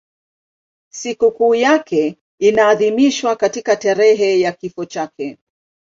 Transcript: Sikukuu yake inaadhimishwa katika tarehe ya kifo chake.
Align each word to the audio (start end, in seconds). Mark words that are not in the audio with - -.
Sikukuu 0.89 1.55
yake 1.55 2.17
inaadhimishwa 2.39 3.35
katika 3.35 3.75
tarehe 3.75 4.39
ya 4.39 4.51
kifo 4.51 4.85
chake. 4.85 5.37